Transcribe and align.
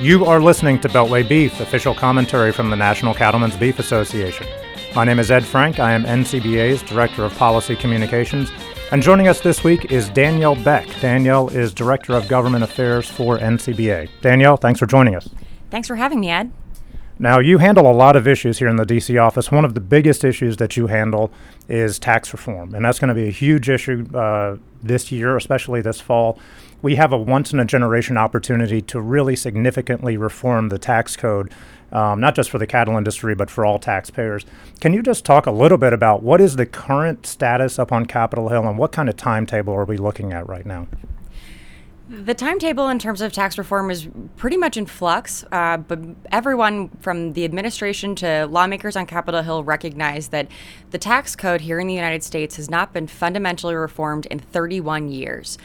You 0.00 0.24
are 0.24 0.40
listening 0.40 0.80
to 0.80 0.88
Beltway 0.88 1.28
Beef, 1.28 1.60
official 1.60 1.94
commentary 1.94 2.52
from 2.52 2.70
the 2.70 2.76
National 2.76 3.12
Cattlemen's 3.12 3.54
Beef 3.54 3.78
Association. 3.78 4.46
My 4.94 5.04
name 5.04 5.18
is 5.18 5.30
Ed 5.30 5.44
Frank. 5.44 5.78
I 5.78 5.92
am 5.92 6.04
NCBA's 6.04 6.80
Director 6.80 7.22
of 7.22 7.36
Policy 7.36 7.76
Communications. 7.76 8.50
And 8.92 9.02
joining 9.02 9.28
us 9.28 9.42
this 9.42 9.62
week 9.62 9.92
is 9.92 10.08
Danielle 10.08 10.56
Beck. 10.56 10.88
Danielle 11.02 11.50
is 11.50 11.74
Director 11.74 12.14
of 12.14 12.28
Government 12.28 12.64
Affairs 12.64 13.10
for 13.10 13.36
NCBA. 13.36 14.08
Danielle, 14.22 14.56
thanks 14.56 14.80
for 14.80 14.86
joining 14.86 15.16
us. 15.16 15.28
Thanks 15.68 15.86
for 15.86 15.96
having 15.96 16.20
me, 16.20 16.30
Ed. 16.30 16.50
Now, 17.18 17.38
you 17.38 17.58
handle 17.58 17.86
a 17.86 17.92
lot 17.92 18.16
of 18.16 18.26
issues 18.26 18.58
here 18.58 18.68
in 18.68 18.76
the 18.76 18.86
DC 18.86 19.22
office. 19.22 19.52
One 19.52 19.66
of 19.66 19.74
the 19.74 19.80
biggest 19.80 20.24
issues 20.24 20.56
that 20.56 20.78
you 20.78 20.86
handle 20.86 21.30
is 21.68 21.98
tax 21.98 22.32
reform, 22.32 22.74
and 22.74 22.82
that's 22.82 22.98
going 22.98 23.08
to 23.08 23.14
be 23.14 23.28
a 23.28 23.30
huge 23.30 23.68
issue 23.68 24.06
uh, 24.16 24.56
this 24.82 25.12
year, 25.12 25.36
especially 25.36 25.82
this 25.82 26.00
fall. 26.00 26.38
We 26.82 26.96
have 26.96 27.12
a 27.12 27.18
once 27.18 27.52
in 27.52 27.60
a 27.60 27.64
generation 27.64 28.16
opportunity 28.16 28.80
to 28.82 29.00
really 29.00 29.36
significantly 29.36 30.16
reform 30.16 30.70
the 30.70 30.78
tax 30.78 31.14
code, 31.14 31.52
um, 31.92 32.20
not 32.20 32.34
just 32.34 32.48
for 32.48 32.58
the 32.58 32.66
cattle 32.66 32.96
industry, 32.96 33.34
but 33.34 33.50
for 33.50 33.66
all 33.66 33.78
taxpayers. 33.78 34.46
Can 34.80 34.94
you 34.94 35.02
just 35.02 35.24
talk 35.24 35.46
a 35.46 35.50
little 35.50 35.78
bit 35.78 35.92
about 35.92 36.22
what 36.22 36.40
is 36.40 36.56
the 36.56 36.66
current 36.66 37.26
status 37.26 37.78
up 37.78 37.92
on 37.92 38.06
Capitol 38.06 38.48
Hill 38.48 38.66
and 38.66 38.78
what 38.78 38.92
kind 38.92 39.08
of 39.08 39.16
timetable 39.16 39.74
are 39.74 39.84
we 39.84 39.98
looking 39.98 40.32
at 40.32 40.48
right 40.48 40.64
now? 40.64 40.86
The 42.08 42.34
timetable 42.34 42.88
in 42.88 42.98
terms 42.98 43.20
of 43.20 43.32
tax 43.32 43.56
reform 43.56 43.88
is 43.88 44.08
pretty 44.36 44.56
much 44.56 44.76
in 44.76 44.86
flux, 44.86 45.44
uh, 45.52 45.76
but 45.76 46.00
everyone 46.32 46.88
from 46.98 47.34
the 47.34 47.44
administration 47.44 48.16
to 48.16 48.48
lawmakers 48.50 48.96
on 48.96 49.06
Capitol 49.06 49.42
Hill 49.42 49.62
recognize 49.62 50.28
that 50.28 50.48
the 50.90 50.98
tax 50.98 51.36
code 51.36 51.60
here 51.60 51.78
in 51.78 51.86
the 51.86 51.94
United 51.94 52.24
States 52.24 52.56
has 52.56 52.68
not 52.68 52.92
been 52.92 53.06
fundamentally 53.06 53.76
reformed 53.76 54.26
in 54.26 54.40
31 54.40 55.12
years. 55.12 55.56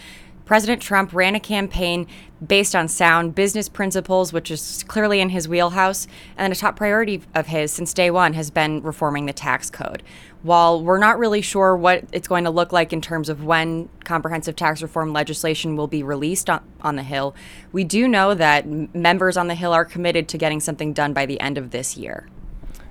President 0.45 0.79
Trump 0.79 1.11
ran 1.11 1.33
a 1.33 1.39
campaign 1.39 2.07
based 2.45 2.75
on 2.75 2.87
sound 2.87 3.33
business 3.33 3.67
principles, 3.67 4.31
which 4.31 4.51
is 4.51 4.83
clearly 4.87 5.19
in 5.19 5.29
his 5.29 5.47
wheelhouse, 5.47 6.07
and 6.37 6.53
a 6.53 6.55
top 6.55 6.75
priority 6.75 7.21
of 7.33 7.47
his 7.47 7.71
since 7.71 7.93
day 7.93 8.11
one 8.11 8.33
has 8.33 8.51
been 8.51 8.81
reforming 8.83 9.25
the 9.25 9.33
tax 9.33 9.71
code. 9.71 10.03
While 10.43 10.83
we're 10.83 10.99
not 10.99 11.17
really 11.17 11.41
sure 11.41 11.75
what 11.75 12.03
it's 12.11 12.27
going 12.27 12.43
to 12.43 12.51
look 12.51 12.71
like 12.71 12.93
in 12.93 13.01
terms 13.01 13.29
of 13.29 13.43
when 13.43 13.89
comprehensive 14.03 14.55
tax 14.55 14.83
reform 14.83 15.11
legislation 15.11 15.75
will 15.75 15.87
be 15.87 16.03
released 16.03 16.47
on, 16.49 16.63
on 16.81 16.95
the 16.95 17.03
Hill, 17.03 17.35
we 17.71 17.83
do 17.83 18.07
know 18.07 18.35
that 18.35 18.67
members 18.93 19.37
on 19.37 19.47
the 19.47 19.55
Hill 19.55 19.73
are 19.73 19.85
committed 19.85 20.27
to 20.27 20.37
getting 20.37 20.59
something 20.59 20.93
done 20.93 21.13
by 21.13 21.25
the 21.25 21.39
end 21.39 21.57
of 21.57 21.71
this 21.71 21.97
year. 21.97 22.27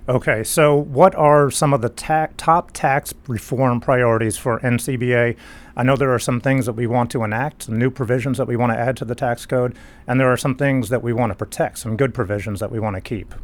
Okay, 0.06 0.44
so 0.44 0.76
what 0.76 1.14
are 1.14 1.50
some 1.50 1.72
of 1.72 1.80
the 1.80 1.88
ta- 1.88 2.28
top 2.36 2.72
tax 2.72 3.14
reform 3.26 3.80
priorities 3.80 4.36
for 4.36 4.60
NCBA? 4.60 5.34
I 5.74 5.82
know 5.82 5.96
there 5.96 6.12
are 6.12 6.18
some 6.18 6.42
things 6.42 6.66
that 6.66 6.74
we 6.74 6.86
want 6.86 7.10
to 7.12 7.24
enact, 7.24 7.62
some 7.62 7.78
new 7.78 7.90
provisions 7.90 8.36
that 8.36 8.46
we 8.46 8.54
want 8.54 8.70
to 8.72 8.78
add 8.78 8.98
to 8.98 9.06
the 9.06 9.14
tax 9.14 9.46
code, 9.46 9.74
and 10.06 10.20
there 10.20 10.30
are 10.30 10.36
some 10.36 10.56
things 10.56 10.90
that 10.90 11.02
we 11.02 11.14
want 11.14 11.30
to 11.30 11.34
protect, 11.34 11.78
some 11.78 11.96
good 11.96 12.12
provisions 12.12 12.60
that 12.60 12.70
we 12.70 12.78
want 12.78 12.96
to 12.96 13.00
keep. 13.00 13.34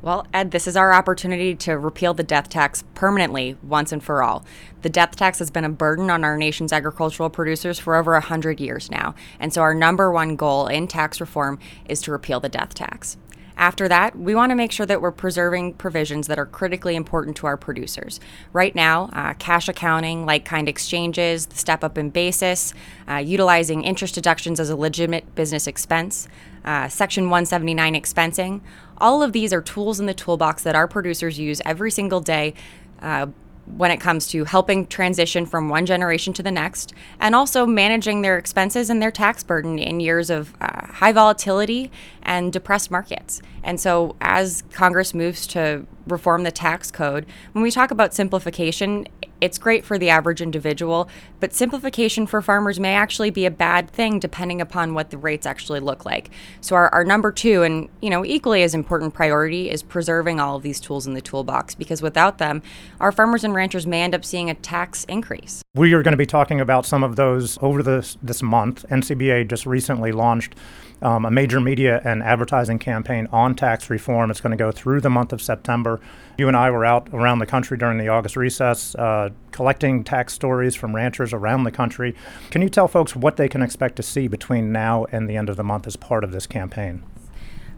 Well, 0.00 0.28
Ed, 0.32 0.52
this 0.52 0.68
is 0.68 0.76
our 0.76 0.92
opportunity 0.92 1.56
to 1.56 1.76
repeal 1.76 2.14
the 2.14 2.22
death 2.22 2.48
tax 2.48 2.84
permanently 2.94 3.56
once 3.60 3.90
and 3.90 4.04
for 4.04 4.22
all. 4.22 4.44
The 4.82 4.90
death 4.90 5.16
tax 5.16 5.40
has 5.40 5.50
been 5.50 5.64
a 5.64 5.70
burden 5.70 6.08
on 6.08 6.22
our 6.22 6.36
nation's 6.36 6.72
agricultural 6.72 7.30
producers 7.30 7.80
for 7.80 7.96
over 7.96 8.12
100 8.12 8.60
years 8.60 8.92
now, 8.92 9.16
and 9.40 9.52
so 9.52 9.60
our 9.60 9.74
number 9.74 10.12
one 10.12 10.36
goal 10.36 10.68
in 10.68 10.86
tax 10.86 11.20
reform 11.20 11.58
is 11.88 12.00
to 12.02 12.12
repeal 12.12 12.38
the 12.38 12.48
death 12.48 12.74
tax. 12.74 13.16
After 13.56 13.86
that, 13.88 14.18
we 14.18 14.34
want 14.34 14.50
to 14.50 14.56
make 14.56 14.72
sure 14.72 14.86
that 14.86 15.00
we're 15.00 15.12
preserving 15.12 15.74
provisions 15.74 16.26
that 16.26 16.38
are 16.38 16.46
critically 16.46 16.96
important 16.96 17.36
to 17.38 17.46
our 17.46 17.56
producers. 17.56 18.18
Right 18.52 18.74
now, 18.74 19.10
uh, 19.12 19.34
cash 19.34 19.68
accounting, 19.68 20.26
like 20.26 20.44
kind 20.44 20.68
exchanges, 20.68 21.46
the 21.46 21.56
step 21.56 21.84
up 21.84 21.96
in 21.96 22.10
basis, 22.10 22.74
uh, 23.08 23.16
utilizing 23.16 23.84
interest 23.84 24.14
deductions 24.14 24.58
as 24.58 24.70
a 24.70 24.76
legitimate 24.76 25.34
business 25.34 25.66
expense, 25.66 26.26
uh, 26.64 26.88
Section 26.88 27.24
179 27.24 27.94
expensing, 27.94 28.60
all 28.98 29.22
of 29.22 29.32
these 29.32 29.52
are 29.52 29.60
tools 29.60 30.00
in 30.00 30.06
the 30.06 30.14
toolbox 30.14 30.62
that 30.62 30.74
our 30.74 30.88
producers 30.88 31.38
use 31.38 31.60
every 31.64 31.90
single 31.90 32.20
day 32.20 32.54
uh, 33.02 33.26
when 33.66 33.90
it 33.90 33.98
comes 33.98 34.26
to 34.28 34.44
helping 34.44 34.86
transition 34.86 35.46
from 35.46 35.68
one 35.68 35.86
generation 35.86 36.32
to 36.34 36.42
the 36.42 36.50
next 36.50 36.92
and 37.18 37.34
also 37.34 37.66
managing 37.66 38.22
their 38.22 38.36
expenses 38.36 38.90
and 38.90 39.00
their 39.00 39.10
tax 39.10 39.42
burden 39.42 39.78
in 39.78 40.00
years 40.00 40.30
of 40.30 40.54
uh, 40.60 40.86
high 40.86 41.12
volatility 41.12 41.90
and 42.22 42.52
depressed 42.52 42.90
markets. 42.90 43.40
And 43.62 43.80
so, 43.80 44.16
as 44.20 44.62
Congress 44.72 45.14
moves 45.14 45.46
to 45.48 45.86
reform 46.06 46.42
the 46.42 46.52
tax 46.52 46.90
code, 46.90 47.26
when 47.52 47.62
we 47.62 47.70
talk 47.70 47.90
about 47.90 48.12
simplification, 48.12 49.06
it's 49.40 49.58
great 49.58 49.84
for 49.84 49.98
the 49.98 50.10
average 50.10 50.40
individual, 50.40 51.08
but 51.40 51.52
simplification 51.52 52.26
for 52.26 52.40
farmers 52.40 52.78
may 52.78 52.94
actually 52.94 53.30
be 53.30 53.46
a 53.46 53.50
bad 53.50 53.90
thing 53.90 54.18
depending 54.18 54.60
upon 54.60 54.94
what 54.94 55.10
the 55.10 55.18
rates 55.18 55.46
actually 55.46 55.80
look 55.80 56.04
like. 56.04 56.30
So 56.60 56.76
our, 56.76 56.88
our 56.94 57.04
number 57.04 57.32
two 57.32 57.62
and 57.62 57.88
you 58.00 58.10
know 58.10 58.24
equally 58.24 58.62
as 58.62 58.74
important 58.74 59.14
priority 59.14 59.70
is 59.70 59.82
preserving 59.82 60.40
all 60.40 60.56
of 60.56 60.62
these 60.62 60.80
tools 60.80 61.06
in 61.06 61.14
the 61.14 61.20
toolbox 61.20 61.74
because 61.74 62.02
without 62.02 62.38
them, 62.38 62.62
our 63.00 63.12
farmers 63.12 63.44
and 63.44 63.54
ranchers 63.54 63.86
may 63.86 64.02
end 64.02 64.14
up 64.14 64.24
seeing 64.24 64.50
a 64.50 64.54
tax 64.54 65.04
increase. 65.04 65.63
We 65.76 65.92
are 65.92 66.04
going 66.04 66.12
to 66.12 66.16
be 66.16 66.24
talking 66.24 66.60
about 66.60 66.86
some 66.86 67.02
of 67.02 67.16
those 67.16 67.58
over 67.60 67.82
this 67.82 68.16
this 68.22 68.44
month. 68.44 68.84
NCBA 68.90 69.48
just 69.48 69.66
recently 69.66 70.12
launched 70.12 70.54
um, 71.02 71.24
a 71.24 71.32
major 71.32 71.60
media 71.60 72.00
and 72.04 72.22
advertising 72.22 72.78
campaign 72.78 73.26
on 73.32 73.56
tax 73.56 73.90
reform. 73.90 74.30
It's 74.30 74.40
going 74.40 74.52
to 74.52 74.56
go 74.56 74.70
through 74.70 75.00
the 75.00 75.10
month 75.10 75.32
of 75.32 75.42
September. 75.42 76.00
You 76.38 76.46
and 76.46 76.56
I 76.56 76.70
were 76.70 76.84
out 76.84 77.08
around 77.12 77.40
the 77.40 77.46
country 77.46 77.76
during 77.76 77.98
the 77.98 78.06
August 78.06 78.36
recess 78.36 78.94
uh, 78.94 79.30
collecting 79.50 80.04
tax 80.04 80.32
stories 80.32 80.76
from 80.76 80.94
ranchers 80.94 81.32
around 81.32 81.64
the 81.64 81.72
country. 81.72 82.14
Can 82.50 82.62
you 82.62 82.68
tell 82.68 82.86
folks 82.86 83.16
what 83.16 83.36
they 83.36 83.48
can 83.48 83.60
expect 83.60 83.96
to 83.96 84.02
see 84.04 84.28
between 84.28 84.70
now 84.70 85.06
and 85.10 85.28
the 85.28 85.36
end 85.36 85.48
of 85.48 85.56
the 85.56 85.64
month 85.64 85.88
as 85.88 85.96
part 85.96 86.22
of 86.22 86.30
this 86.30 86.46
campaign? 86.46 87.02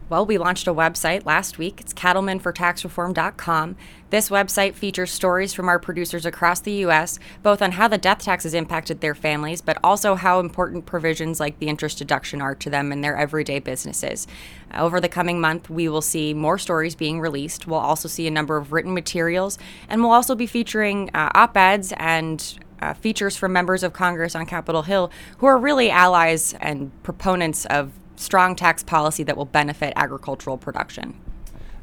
Well, 0.08 0.24
we 0.24 0.38
launched 0.38 0.68
a 0.68 0.74
website 0.74 1.26
last 1.26 1.58
week. 1.58 1.80
It's 1.80 1.92
cattlemenfortaxreform.com. 1.92 3.76
This 4.10 4.30
website 4.30 4.74
features 4.74 5.10
stories 5.10 5.52
from 5.52 5.68
our 5.68 5.80
producers 5.80 6.24
across 6.24 6.60
the 6.60 6.74
U.S., 6.74 7.18
both 7.42 7.60
on 7.60 7.72
how 7.72 7.88
the 7.88 7.98
death 7.98 8.20
tax 8.20 8.44
has 8.44 8.54
impacted 8.54 9.00
their 9.00 9.16
families, 9.16 9.60
but 9.60 9.78
also 9.82 10.14
how 10.14 10.38
important 10.38 10.86
provisions 10.86 11.40
like 11.40 11.58
the 11.58 11.66
interest 11.66 11.98
deduction 11.98 12.40
are 12.40 12.54
to 12.54 12.70
them 12.70 12.92
in 12.92 13.00
their 13.00 13.16
everyday 13.16 13.58
businesses. 13.58 14.28
Over 14.72 15.00
the 15.00 15.08
coming 15.08 15.40
month, 15.40 15.68
we 15.68 15.88
will 15.88 16.02
see 16.02 16.32
more 16.32 16.56
stories 16.56 16.94
being 16.94 17.18
released. 17.18 17.66
We'll 17.66 17.80
also 17.80 18.06
see 18.06 18.28
a 18.28 18.30
number 18.30 18.56
of 18.56 18.72
written 18.72 18.94
materials, 18.94 19.58
and 19.88 20.02
we'll 20.02 20.12
also 20.12 20.36
be 20.36 20.46
featuring 20.46 21.10
uh, 21.14 21.30
op 21.34 21.56
eds 21.56 21.92
and 21.96 22.60
uh, 22.80 22.94
features 22.94 23.36
from 23.36 23.52
members 23.52 23.82
of 23.82 23.92
Congress 23.92 24.36
on 24.36 24.46
Capitol 24.46 24.82
Hill 24.82 25.10
who 25.38 25.46
are 25.46 25.58
really 25.58 25.90
allies 25.90 26.54
and 26.60 26.92
proponents 27.02 27.64
of 27.66 27.90
strong 28.16 28.56
tax 28.56 28.82
policy 28.82 29.22
that 29.22 29.36
will 29.36 29.44
benefit 29.44 29.92
agricultural 29.96 30.58
production. 30.58 31.18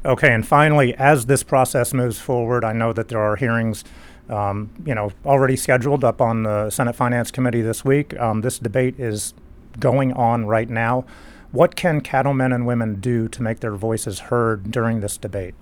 Okay, 0.04 0.32
and 0.32 0.46
finally, 0.46 0.94
as 0.96 1.26
this 1.26 1.42
process 1.42 1.94
moves 1.94 2.18
forward, 2.18 2.64
I 2.64 2.72
know 2.72 2.92
that 2.92 3.08
there 3.08 3.20
are 3.20 3.36
hearings, 3.36 3.84
um, 4.28 4.70
you 4.84 4.94
know, 4.94 5.12
already 5.24 5.56
scheduled 5.56 6.04
up 6.04 6.20
on 6.20 6.42
the 6.42 6.68
Senate 6.68 6.94
Finance 6.94 7.30
Committee 7.30 7.62
this 7.62 7.84
week. 7.84 8.18
Um, 8.20 8.42
this 8.42 8.58
debate 8.58 9.00
is 9.00 9.32
going 9.80 10.12
on 10.12 10.44
right 10.46 10.68
now. 10.68 11.06
What 11.52 11.76
can 11.76 12.00
cattlemen 12.00 12.52
and 12.52 12.66
women 12.66 12.96
do 12.96 13.28
to 13.28 13.42
make 13.42 13.60
their 13.60 13.76
voices 13.76 14.18
heard 14.18 14.70
during 14.70 15.00
this 15.00 15.16
debate? 15.16 15.54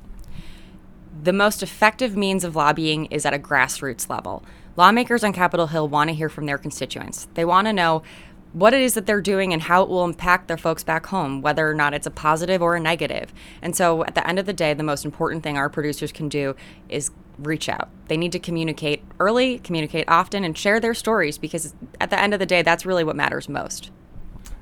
The 1.22 1.32
most 1.32 1.62
effective 1.62 2.16
means 2.16 2.42
of 2.42 2.56
lobbying 2.56 3.06
is 3.06 3.24
at 3.24 3.34
a 3.34 3.38
grassroots 3.38 4.08
level. 4.08 4.44
Lawmakers 4.76 5.22
on 5.22 5.32
Capitol 5.32 5.68
Hill 5.68 5.86
want 5.86 6.08
to 6.08 6.14
hear 6.14 6.28
from 6.28 6.46
their 6.46 6.58
constituents. 6.58 7.28
They 7.34 7.44
want 7.44 7.66
to 7.66 7.72
know 7.72 8.02
what 8.52 8.74
it 8.74 8.80
is 8.80 8.94
that 8.94 9.06
they're 9.06 9.20
doing 9.20 9.52
and 9.52 9.62
how 9.62 9.82
it 9.82 9.88
will 9.88 10.04
impact 10.04 10.48
their 10.48 10.58
folks 10.58 10.84
back 10.84 11.06
home, 11.06 11.40
whether 11.40 11.68
or 11.68 11.74
not 11.74 11.94
it's 11.94 12.06
a 12.06 12.10
positive 12.10 12.60
or 12.60 12.76
a 12.76 12.80
negative. 12.80 13.32
And 13.62 13.74
so 13.74 14.04
at 14.04 14.14
the 14.14 14.26
end 14.26 14.38
of 14.38 14.46
the 14.46 14.52
day, 14.52 14.74
the 14.74 14.82
most 14.82 15.04
important 15.04 15.42
thing 15.42 15.56
our 15.56 15.68
producers 15.68 16.12
can 16.12 16.28
do 16.28 16.54
is 16.88 17.10
reach 17.38 17.68
out. 17.68 17.88
They 18.08 18.16
need 18.16 18.32
to 18.32 18.38
communicate 18.38 19.02
early, 19.18 19.58
communicate 19.58 20.04
often, 20.08 20.44
and 20.44 20.56
share 20.56 20.80
their 20.80 20.94
stories 20.94 21.38
because 21.38 21.74
at 22.00 22.10
the 22.10 22.20
end 22.20 22.34
of 22.34 22.40
the 22.40 22.46
day, 22.46 22.62
that's 22.62 22.84
really 22.84 23.04
what 23.04 23.16
matters 23.16 23.48
most. 23.48 23.90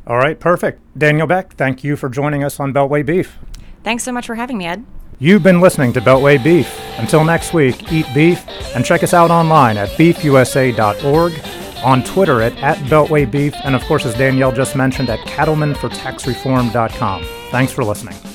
All 0.06 0.18
right, 0.18 0.38
perfect. 0.38 0.80
Danielle 0.96 1.26
Beck, 1.26 1.54
thank 1.54 1.84
you 1.84 1.96
for 1.96 2.08
joining 2.08 2.42
us 2.42 2.58
on 2.60 2.72
Beltway 2.72 3.04
Beef. 3.04 3.38
Thanks 3.82 4.04
so 4.04 4.12
much 4.12 4.26
for 4.26 4.34
having 4.34 4.58
me, 4.58 4.66
Ed. 4.66 4.84
You've 5.18 5.42
been 5.42 5.60
listening 5.60 5.92
to 5.94 6.00
Beltway 6.00 6.42
Beef. 6.42 6.80
Until 6.96 7.24
next 7.24 7.52
week, 7.52 7.92
eat 7.92 8.06
beef 8.14 8.42
and 8.74 8.84
check 8.84 9.02
us 9.02 9.12
out 9.12 9.30
online 9.30 9.76
at 9.76 9.90
beefusa.org 9.90 11.32
on 11.82 12.04
Twitter 12.04 12.40
at, 12.40 12.56
at 12.62 12.78
Beltway 12.88 13.28
Beef, 13.30 13.54
and 13.64 13.74
of 13.74 13.82
course, 13.84 14.06
as 14.06 14.14
Danielle 14.14 14.52
just 14.52 14.76
mentioned, 14.76 15.08
at 15.08 15.18
cattlemenfortaxreform.com. 15.20 17.24
Thanks 17.50 17.72
for 17.72 17.82
listening. 17.84 18.29